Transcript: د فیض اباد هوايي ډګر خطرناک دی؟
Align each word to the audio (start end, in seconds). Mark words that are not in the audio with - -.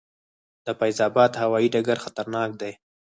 د 0.65 0.67
فیض 0.79 0.99
اباد 1.07 1.31
هوايي 1.41 1.67
ډګر 1.73 1.97
خطرناک 2.05 2.49
دی؟ 2.61 2.71